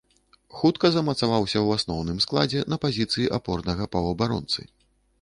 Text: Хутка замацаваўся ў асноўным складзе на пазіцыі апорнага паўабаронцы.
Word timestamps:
Хутка 0.59 0.89
замацаваўся 0.95 1.53
ў 1.61 1.67
асноўным 1.81 2.17
складзе 2.27 2.65
на 2.75 2.83
пазіцыі 2.89 3.31
апорнага 3.39 3.83
паўабаронцы. 3.99 4.61